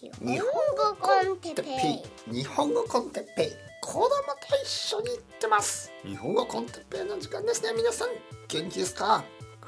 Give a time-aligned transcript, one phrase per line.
[0.00, 2.32] 日本語 con Teppei。
[2.32, 3.52] 日本語 con Teppei。
[3.82, 4.10] 子供と
[4.62, 5.90] 一緒に行ってます。
[6.04, 7.70] 日本語 con Teppei の時間ですね。
[7.76, 8.08] 皆さん
[8.46, 9.24] 元気ですか？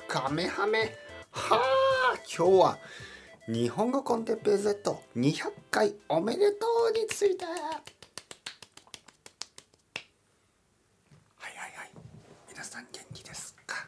[0.07, 0.95] カメハメ。
[1.33, 2.79] はあ今日は
[3.49, 7.45] 日本語コンテッペイ Z200 回おめでとうについて。
[7.45, 7.61] はいはい
[11.57, 11.91] はい。
[12.49, 13.85] 皆さん元気ですか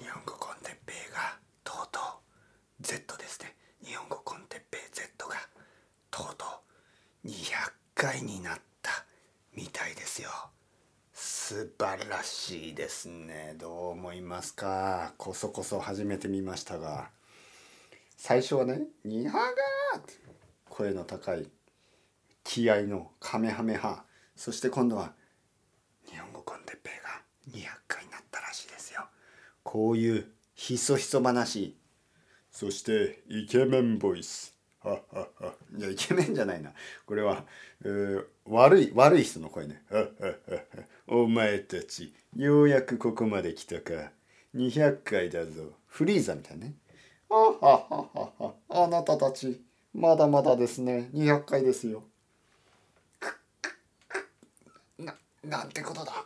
[0.00, 2.02] 日本語 con Teppei がとうとう
[2.80, 3.54] Z ですね
[3.84, 5.34] 日本語コンテッペイ Z が
[6.10, 6.44] とうと
[7.24, 7.72] う200
[8.16, 9.04] 回になった
[9.54, 10.30] みたいですよ。
[11.12, 13.54] 素晴らしいですね。
[13.58, 15.12] どう思いますか？
[15.18, 17.10] こそこそ初めて見ましたが。
[18.16, 20.14] 最初はね「ニハガー!」って
[20.70, 21.50] 声の高い
[22.42, 24.04] 気合のカメハメハ。
[24.34, 25.12] そして今度は
[26.08, 26.90] 日本語コンテッペ
[27.52, 29.06] イが200回になったらしいですよ。
[29.62, 31.76] こういうひそひそ話。
[32.50, 34.55] そしてイケメンボイス。
[35.78, 36.72] いやイケメンじゃないな。
[37.04, 37.44] これは、
[37.84, 39.82] えー悪い悪い人の声ね。
[41.08, 44.12] お前たちようやくここまで来たか。
[44.54, 45.72] 200回だぞ。
[45.88, 46.74] フリーザみたいね。
[47.28, 48.54] あはははは。
[48.68, 49.60] あなたたち
[49.92, 51.10] まだまだですね。
[51.12, 52.04] 200回ですよ。
[54.98, 56.24] ななんてことだ。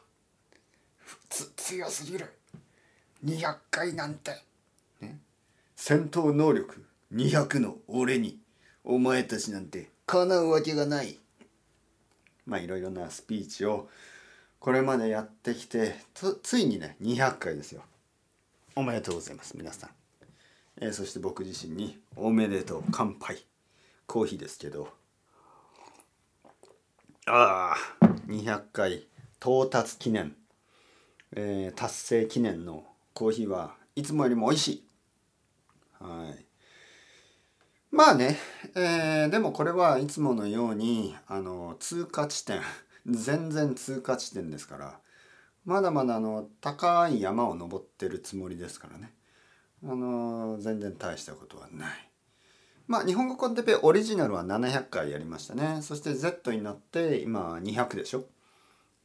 [1.30, 2.26] つ強すぎる。
[3.24, 4.32] 200回なんて。
[5.74, 8.38] 戦闘能力200の俺に。
[8.84, 11.18] お前たちなんてかなうわけがない。
[12.46, 13.88] まあいろいろなスピーチを
[14.58, 17.82] これまでやってきてつついにね200回ですよ。
[18.74, 19.90] おめでとうございます皆さん、
[20.80, 23.44] えーそして僕自身におめでとう乾杯。
[24.06, 24.88] コーヒーですけど。
[27.26, 29.06] ああ200回
[29.40, 30.34] 到達記念、
[31.36, 34.84] えー達成記念のコーヒーはいつもよりも美味しい。
[36.00, 36.49] はい。
[37.90, 38.38] まあね、
[38.76, 42.60] えーでもこれはいつものようにあの通過地点
[43.06, 45.00] 全然通過地点ですから
[45.64, 49.12] まだまだあの高い山を登ってるつもりですからね。
[49.84, 52.10] あの全然大したことはない。
[52.86, 55.82] まあ日本語コンテペオリジナルは700回やりましたね。
[55.82, 58.24] そして Z になって今200でしょ。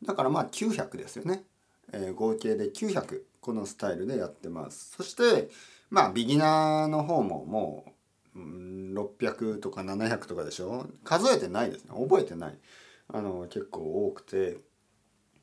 [0.03, 1.43] だからまあ900ですよね、
[1.91, 4.93] えー合計で900このスタイルでやってます。
[4.95, 5.49] そして
[5.89, 7.91] まあビギナーの方ももう
[8.35, 10.87] 600とか700とかでしょ？
[11.03, 11.91] 数えてないですね。
[11.97, 12.57] 覚えてない。
[13.07, 14.57] あの結構多くて。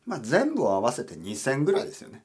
[0.04, 2.24] まあ全部を合わせて2,000ぐらいですよね。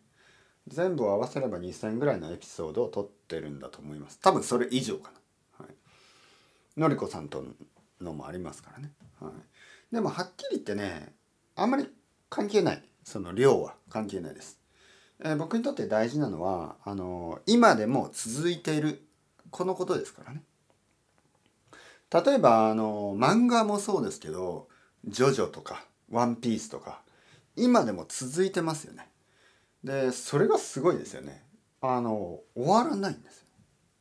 [0.68, 4.20] 全部を合わせれば2,000ぐらいのエピソードを撮ってるんだと思います。
[4.20, 5.12] 多分それ以上か
[5.60, 5.76] な、はい、
[6.80, 7.46] のりこさんと
[8.02, 8.92] のもありますからね、
[9.22, 11.14] はい、でもはっきり言ってね
[11.56, 11.88] あんまり
[12.30, 12.84] 関係ない。
[13.04, 13.76] その量は。
[13.90, 14.60] 関係ないです。
[15.20, 19.04] えー僕にとって大事なのはあの今でも続いている
[19.52, 20.42] このことですからね。
[22.12, 24.70] 例えばあの漫画もそうですけど
[25.06, 27.02] 「ジョジョ」とか「ワンピース」とか
[27.56, 29.10] 今でも続いてますよね。
[29.84, 31.46] でそれがすごいですよね。
[31.82, 33.48] あの終わらないんですよ、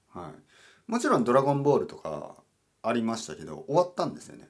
[0.08, 2.36] はい、もちろん「ドラゴンボール」とか
[2.82, 4.48] ありましたけど終わったんですよね。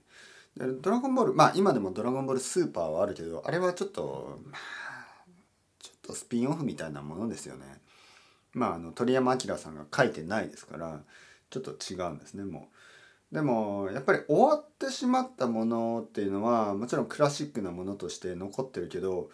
[0.56, 4.60] でドラゴンボールまあ今でも「ドラゴンボールスーパー」はあるけどあれはちょっとまあ
[5.80, 7.80] ちょっとスピンオフみたいなものですよね。
[8.52, 11.02] まああの鳥山明さんが書いてないですから
[11.50, 12.75] ちょっと違うんですねもう。
[13.32, 19.30] でもやっぱり終わってしまったものっていうのはもちろんクラシックなものとして残ってるけど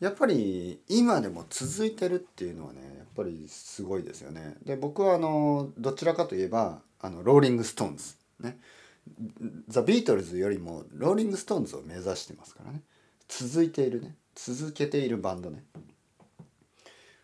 [0.00, 4.56] やっぱり今でも続いてるっていうのはねやっぱりすごいですよね。
[4.64, 8.58] で僕はあのどちらかといえばあのローリング・ストーンズね。
[9.68, 12.82] ザ・ビートルズよりもローリング・ストーンズを目指してますからね。
[13.28, 14.16] 続いているね。
[14.34, 15.62] 続けているバンドね。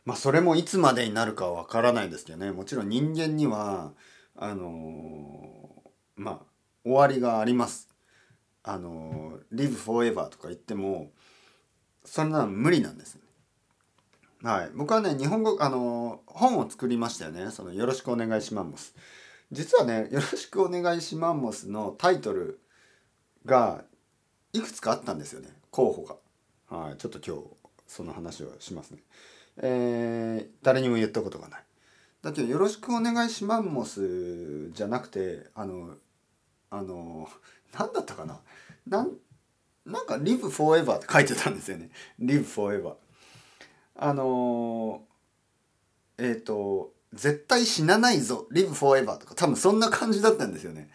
[0.05, 2.53] まあそれもいつまでになるかはわからないですけどね。
[2.53, 3.93] もちろん人間には
[4.37, 5.80] あのー
[6.21, 6.39] まあ
[6.85, 7.89] 終わりがあります。
[8.63, 11.11] あの live forever とか言っても
[12.05, 14.51] そんなの無理なんですよね。
[14.51, 14.71] はい。
[14.75, 17.51] 僕はね日本語あの本を作りましたよね。
[17.51, 18.95] そのよろしくお願いしマンモス
[19.51, 22.61] 実はねよろしくお願いしマンモスのタイトル
[23.47, 23.85] が
[24.53, 25.49] いくつかあったんですよね。
[25.71, 26.05] 候補
[26.71, 26.77] が。
[26.77, 26.97] はい。
[26.99, 27.49] ちょっと今日
[27.87, 28.99] その話をしますね。
[29.63, 31.65] えー誰にも言ったことがない。
[32.23, 35.97] だけど「よろしくお願いしマンモス」じゃなくてあの
[36.71, 37.29] あの
[37.77, 38.41] 何だったかな？
[38.87, 39.13] なん
[39.85, 41.91] なんか「Live Forever」って書いてたんですよね
[42.21, 42.95] 「Live Forever」
[43.97, 45.05] あの
[46.19, 50.91] えっ、と「絶対死なないぞ Live Forever」とか多分そんな感じだったんですよね。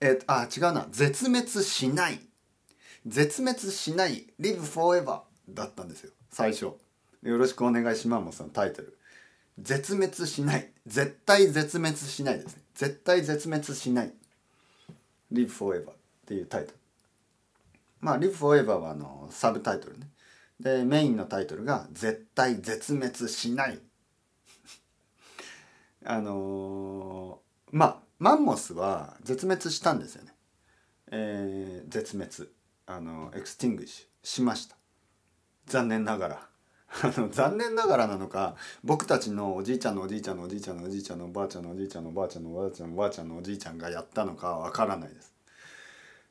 [0.00, 2.20] えーあ違うな「絶滅しない」
[3.06, 6.12] 「絶滅しない Live Forever」だったんですよ。
[6.30, 6.72] 最初
[7.22, 8.96] 「よろしくお願いします」もそのタイトル。
[9.58, 10.72] 絶滅しない。
[10.86, 12.62] 絶対絶滅しないですね。
[12.74, 14.14] 絶対絶滅しない
[15.32, 15.94] 「Live Forever」っ
[16.26, 16.78] ていうタイトル。
[18.00, 20.08] まあ「Live Forever は」あのサブタイトルね。
[20.58, 23.80] でメインのタイトルが「絶対絶滅しない」
[26.04, 30.34] あのー、まあマンモスは絶滅したんですよね。
[31.12, 32.50] えー、絶滅
[32.86, 34.76] あの extinct ししました。
[35.66, 36.49] 残念ながら。
[37.02, 45.32] あの残念ながらなのか僕たちのおじいちゃんのおじいちゃんのおじいちゃんのおじいちゃんのおばあちゃんのおじいちゃんのおばあちゃんのおばあちゃんのおばあちゃんのおじいちゃんがやったのかわからないです。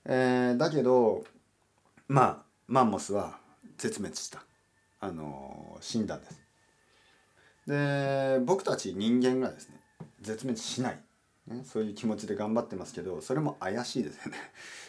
[0.06, 1.24] えー、だけど
[2.08, 3.38] まあマンモスは
[3.78, 4.44] 絶滅した
[5.00, 6.42] あの死んだんです。
[7.68, 9.80] で僕たち人間がですね
[10.22, 11.00] 絶滅しない、
[11.48, 14.38] ね、そういう気持ちで頑張ってますけどそれも怪しいですよね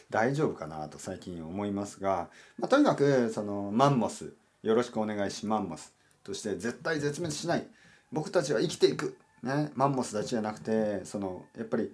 [0.09, 5.95] 大丈夫かなと最近思いますが、まあ、とにかくそのマンモスよろしくお願いしマンモス。
[6.23, 7.67] として絶対絶滅しない。
[8.13, 11.91] 僕たちは生きていく、ね、マンモスだけじゃなくてそのやっぱり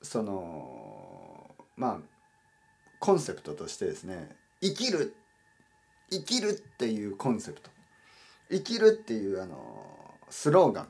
[0.00, 1.98] そのまあ
[3.00, 5.14] コンセプトとしてですね生きる。
[6.10, 7.70] 生きるっていうコンセプト。
[8.50, 10.88] 生きるっていうあのスローガン。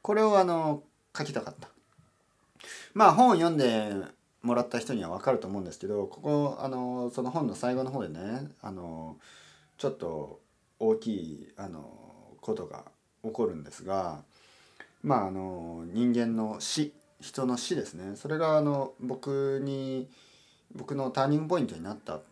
[0.00, 0.82] これをあの
[1.16, 1.68] 書きたかった。
[2.94, 3.92] まあ本を読んで
[4.42, 9.16] もらった人には分かると思うんですけどここあのその本の最後の方でねあの
[9.78, 10.40] ちょっと
[10.78, 12.84] 大きいあのことが
[13.22, 14.22] 起こるんですが
[15.02, 18.16] まああの人間の死人の死ですね。
[18.16, 20.08] それがあの僕に
[20.74, 22.22] 僕のターニングポイントになったっ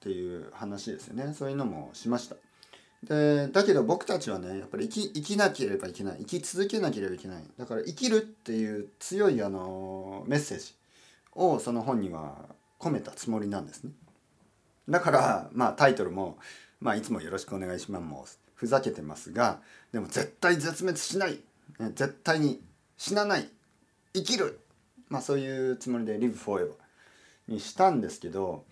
[0.00, 1.32] ていう話ですよね。
[1.32, 2.36] そういうのもしました。
[3.02, 6.18] でだけど僕たちはねやっぱり生き生きなければいけない。
[6.20, 7.44] 生き続けなければいけない。
[7.58, 10.74] だから生きるっていう強いあのメッセージ
[11.34, 12.36] をその本には
[12.78, 13.92] 込めたつもりなんですね。
[14.88, 16.38] だからまあタイトルも
[16.80, 19.60] まあいつもよろしくお願いしますふざけてますが
[19.92, 21.38] でも絶対絶滅しない
[21.94, 22.62] 絶対に
[22.96, 23.48] 死なない
[24.14, 24.60] 生きる
[25.08, 26.70] まあそういうつもりで Live Forever
[27.48, 28.64] にしたんですけど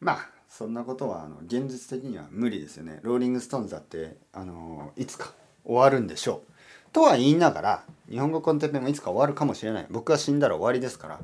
[0.00, 3.00] まあそんなことはあの現実的には無理ですよね。
[3.02, 5.32] ローリング・ストーンズだってあのいつか
[5.64, 6.92] 終わるんでしょう。
[6.92, 9.86] とは言いながら日本語 con Teppei もいつか終わるかもしれない。
[9.88, 11.20] 僕が死んだら終わりですから。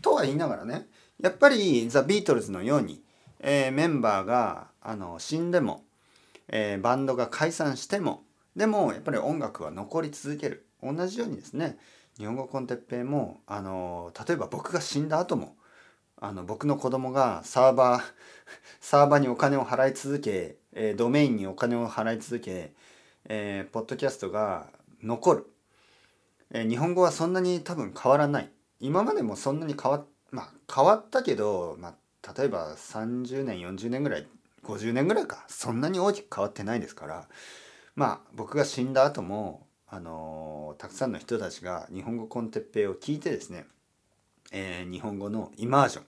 [0.00, 0.86] とは言いながらね
[1.20, 3.02] やっぱりザ・ビートルズのように、
[3.40, 5.84] えー、メンバーがあの死んでも、
[6.48, 8.24] えー、バンドが解散しても
[8.56, 10.66] でもやっぱり音楽は残り続ける。
[10.82, 11.76] 同じようにですね
[12.18, 15.56] 日本語コンテッペイもあの例えば僕が死んだ後も
[16.20, 18.02] あの僕の子供がサーバー
[18.80, 22.74] サーバーにお金を払い続け、えー、ドメインにお金を払い続け、
[23.26, 24.68] えー、ポッドキャストが
[25.02, 25.46] 残る、
[26.50, 28.50] えー、日本語はそんなに多分変わらない。
[28.80, 34.26] 今までもそんなに変わ,、まあ、変わったけど、まあ、例えば30年40年ぐらい
[34.64, 35.44] 50年ぐらいか。
[35.48, 37.28] そんなに大きく変わってないですから。
[37.96, 43.66] まあ僕が死んだ後もあの、たくさんの人たちが日本語コンテッペイを聞いてですね、
[44.52, 46.04] えー、日本語のイマージョン。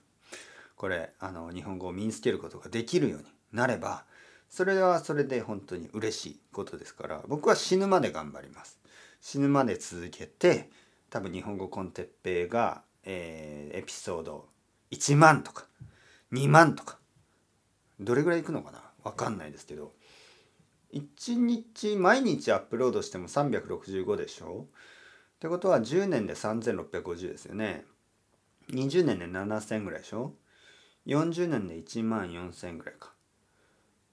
[0.83, 4.03] これあの日本語を身につけることができるようになれば
[4.49, 8.79] それはそれで本当に嬉しいことですから僕は死ぬまで頑張ります。
[9.21, 10.69] 死ぬまで続けて
[11.09, 14.49] 多分日本語コンテッペイが、えー、エピソード
[14.91, 15.67] 1万とか
[16.33, 16.97] 2万とか
[17.99, 18.81] どれぐらいいくのかな？
[19.03, 19.93] 分かんないですけど。
[20.93, 24.67] 1日毎日アップロードしても365でしょ？
[25.35, 27.85] ってことは10年で3650ですよね。
[28.69, 30.33] 20年で7000ぐらいでしょ
[31.07, 33.11] ？40年で1万4000ぐらいか。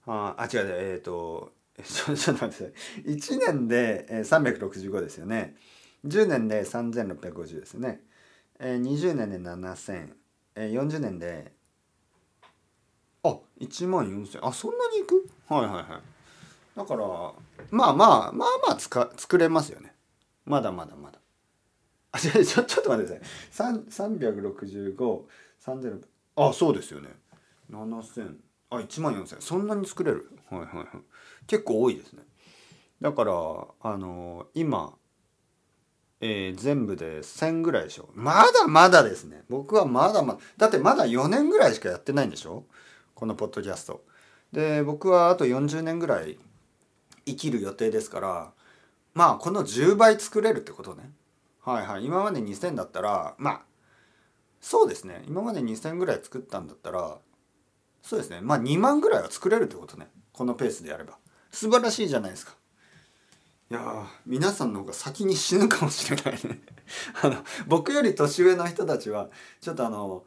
[0.07, 1.52] ああ、違う、えっ、ー、と、
[1.85, 2.75] ち ょちょっと待って
[3.05, 5.57] 1年で365ですよね。
[6.05, 8.02] 10年で3650ですよね。
[8.59, 11.52] 20年で700040年で、
[13.23, 15.27] あ1万4000、あ、そんなにいく？
[15.49, 15.87] はいはいはい。
[16.77, 17.07] だから、
[17.71, 19.95] まあまあ、まあまあつか作れますよね。
[20.47, 21.19] まだまだまだ。
[22.12, 23.25] あ、ちょ、ちょちょっと待ってくだ
[23.55, 23.75] さい。
[23.75, 26.03] 36530、
[26.37, 27.11] あそうですよね。
[27.71, 28.37] 7000
[28.71, 30.31] あ1万4000そんなに作れる？
[30.49, 30.87] はいはいはい。
[31.47, 32.23] 結構多いですね。
[33.00, 33.35] だからあ
[33.99, 34.95] の今
[36.23, 38.11] えー、全部で1000ぐらいでしょ。
[38.15, 39.43] まだまだですね。
[39.49, 40.39] 僕はまだまだ。
[40.59, 42.65] だってまだ4年ぐらいしかやってないんでしょ？
[43.21, 44.03] このポッドキャスト。
[44.50, 46.39] で僕はあと40年ぐらい
[47.27, 48.53] 生きる予定ですから
[49.12, 51.11] まあこの10倍作れるってことね。
[51.62, 52.05] はいはい。
[52.07, 53.61] 今まで2000だったらまあ
[54.62, 55.23] そうですね。
[55.29, 57.19] 今まで2,000ぐらい作ったんだったら
[58.03, 58.41] そうですね。
[58.41, 60.09] まあ2万ぐらいは作れるってことね。
[60.33, 61.19] このペースでやれば。
[61.53, 62.55] 素晴らしいじゃないですか。
[63.71, 66.62] いや皆さんの方が先に死ぬかもしれないね。
[67.23, 67.37] あの
[67.67, 69.29] 僕より年上の人たちは
[69.61, 70.25] ちょっとあの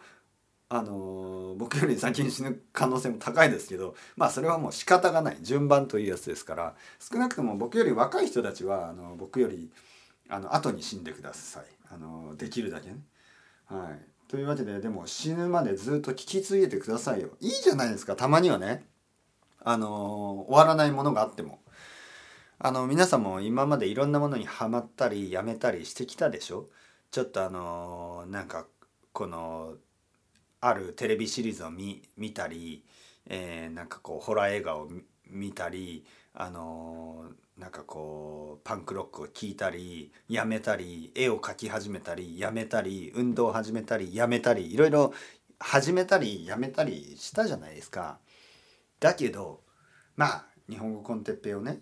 [0.75, 5.37] あの僕より先に死ぬ可能性も高いですけどまあそれはもう仕方がない。
[5.41, 9.69] 順番というやつですから少なくとも僕より若い人たちはあの僕より
[10.29, 11.65] あの後に死んでください。
[11.91, 12.97] あのできるだけね。
[13.65, 17.29] はい、というわけででも死ぬまでずっと聞き続けてくださいよ。
[17.39, 18.15] いいじゃないですか。
[18.15, 18.85] たまにはね。
[19.63, 21.59] あの終わらないものがあっても。
[22.57, 26.69] あの皆さんも今までいろんなものにはまったりやめたりしてきたでしょ？
[27.11, 28.65] ちょっとあのなんか
[29.11, 29.73] この
[30.65, 32.83] あるテレビシリーズを見見たり、
[33.27, 34.89] えー、なんかこうホラー映画を
[35.29, 37.25] 見たりあの
[37.57, 45.13] なんかこうパンクロックを聴いたりやめたり絵を描き始めたりやめたり運動を始めたりやめたりいろいろ
[45.59, 48.19] 始めたりやめたりしたじゃないですか。
[48.99, 49.61] だけど
[50.15, 51.79] まあ日本語コンテッペをね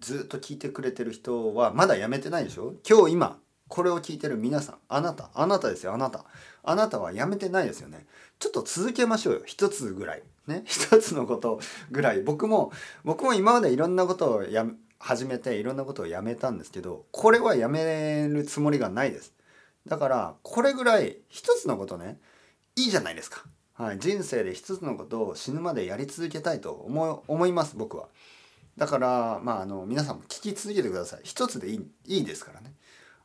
[0.00, 2.74] ずっと聞いてくれてる人はまだやめてないでしょ？
[2.88, 3.39] 今日今
[3.70, 6.24] これを聞いてる皆さんあなたあなたですよあなた。
[6.62, 8.04] あなたはやめてないですよね。
[8.38, 9.42] ちょっと続けましょうよ。
[9.46, 10.22] 一つぐらい。
[10.46, 10.64] ね。
[10.66, 11.60] 一つのこと
[11.90, 12.22] ぐらい。
[12.22, 12.72] 僕も
[13.04, 14.66] 僕も今までいろんなことをや
[14.98, 19.32] 始めていろんなことをやめたんですけどこれはやめるつもりがないです。
[19.86, 22.18] だからこれぐらい一つのことね
[22.76, 28.08] いいじゃないですか、はい、人生で一つのことを死ぬまでやり続けたいと思思います僕は。
[28.76, 31.20] だからまああの皆さんも聞き続けてください。
[31.22, 32.74] 一つでいいいいですからね。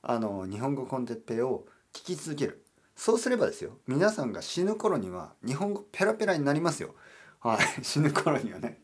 [0.08, 2.64] あの日本語コンテッペイを聞き続ける。
[2.96, 6.94] そうすればですよ皆さんが死ぬ頃には日本語ペラペラになりますよ。
[7.40, 8.82] はい 死ぬ頃にはね。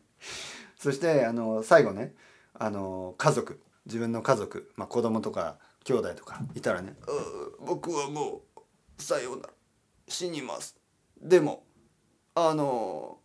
[0.76, 2.14] そしてあの最後ね
[2.54, 6.96] あの家族自分の家族、まあ、子供とか兄弟とかいたらね
[7.64, 9.50] 「僕はもうさようなら
[10.08, 10.76] 死にます」
[11.22, 11.64] でも
[12.34, 13.20] あの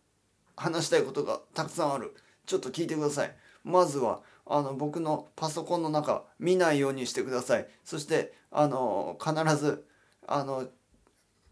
[0.56, 2.14] 話したいことがたくさんある。
[2.46, 3.36] ちょっと聞いてください。
[3.62, 7.68] まずはあの僕のパソコンの中見ないようにしてください。
[7.84, 9.86] そしてあの必ず
[10.26, 10.66] あの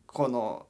[0.06, 0.66] この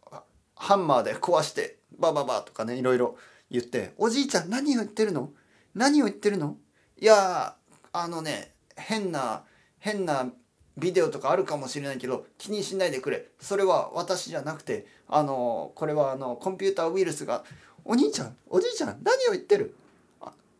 [0.57, 3.17] ハンマーで壊してバババとかねいろいろ
[3.51, 5.31] 言って「おじいちゃん何を言ってるの？
[5.75, 6.57] 何を言ってるの？
[7.01, 7.55] いや
[7.93, 9.45] あのね変な
[9.79, 10.29] 変な
[10.77, 13.29] ビデオとかあるかもしれないけど気にしないでくれ。
[13.41, 17.45] それは私じゃなくてあのこれはあのコンピューターウイルスが
[17.85, 18.37] お兄ちゃん？
[18.49, 18.99] おじいちゃん？
[19.05, 19.77] 何を言ってる？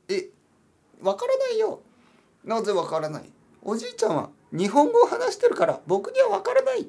[0.09, 0.29] え
[1.03, 1.81] わからないよ。
[2.45, 3.31] なぜわからない？
[3.63, 6.87] おじいちゃんは日本語を話してるから僕にはわからない。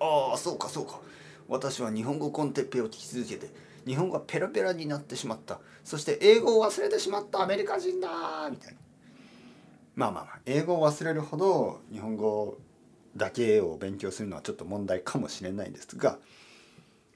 [0.00, 1.00] ああそうかそうか。
[1.48, 3.50] 私は日本語コンテッペを聞き続けて
[3.86, 5.60] 日本語がペラペラになってしまった。
[5.84, 7.42] そして英語を忘れてしまった。
[7.42, 8.78] アメリカ人だみたいな。
[9.94, 12.58] まあまあまあ英語を忘れるほど日本語
[13.16, 16.18] だけを勉強するのはちょっと問題かもしれないんですが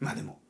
[0.01, 0.41] まあでも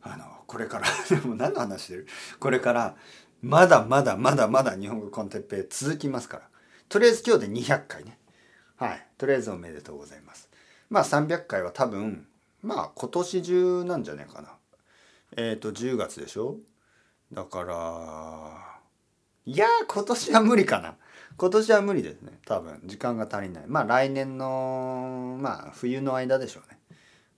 [0.00, 2.06] あのこれから でも何の話してる？
[2.40, 2.96] これから
[3.42, 6.42] まだまだまだまだ日本語コンテッペイ続きますから。
[6.88, 8.16] とりあえず今日で200回ね。
[8.76, 9.06] はい。
[9.18, 10.48] とりあえずおめでとうございます。
[10.88, 12.28] まあ300回は多分
[12.62, 14.50] まあ今年中なんじゃないかな。
[15.36, 16.56] えっ、ー、と10月でしょ？
[17.32, 18.80] だから
[19.44, 20.94] いや今年は無理かな。
[21.36, 22.38] 今年は無理ですね。
[22.46, 23.64] 多分時間が足りない。
[23.66, 26.78] まあ来年のまあ冬の間でしょうね。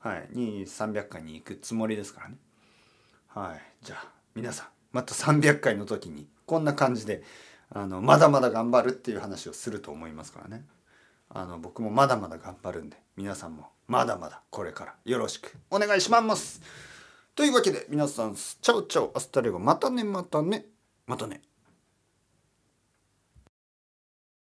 [0.01, 0.29] はい。
[0.33, 2.37] に300回に行くつもりですからね。
[3.29, 3.63] はい。
[3.83, 4.67] じゃあ皆さん。
[4.95, 7.23] また300回の時にこんな感じで
[7.69, 10.65] あのまだまだ頑張るっていう話をすると思いますからね。
[11.29, 16.63] あの僕もまだまだ頑張るんで皆さんもまだまだこれからよろしくお願いします。
[17.35, 20.67] というわけで皆さん chao chao hasta luego またねまたね
[21.07, 21.43] またね。